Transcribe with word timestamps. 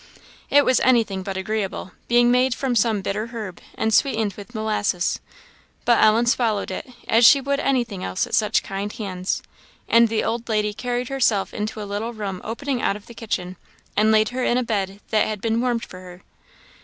It 0.49 0.65
was 0.65 0.79
anything 0.79 1.21
but 1.21 1.37
agreeable, 1.37 1.91
being 2.07 2.31
made 2.31 2.55
from 2.55 2.75
some 2.75 3.01
bitter 3.03 3.27
herb, 3.27 3.61
and 3.75 3.93
sweetened 3.93 4.33
with 4.33 4.55
molasses; 4.55 5.19
but 5.85 6.03
Ellen 6.03 6.25
swallowed 6.25 6.71
it, 6.71 6.89
as 7.07 7.23
she 7.23 7.39
would 7.39 7.59
anything 7.59 8.03
else 8.03 8.25
at 8.25 8.33
such 8.33 8.63
kind 8.63 8.91
hands, 8.91 9.43
and 9.87 10.09
the 10.09 10.23
old 10.23 10.49
lady 10.49 10.73
carried 10.73 11.09
her 11.09 11.17
herself 11.17 11.53
into 11.53 11.83
a 11.83 11.83
little 11.83 12.13
room 12.13 12.41
opening 12.43 12.81
out 12.81 12.95
of 12.95 13.05
the 13.05 13.13
kitchen, 13.13 13.57
and 13.95 14.11
laid 14.11 14.29
her 14.29 14.43
in 14.43 14.57
a 14.57 14.63
bed 14.63 15.01
that 15.11 15.27
had 15.27 15.39
been 15.39 15.61
warmed 15.61 15.85
for 15.85 15.99
her. 15.99 16.23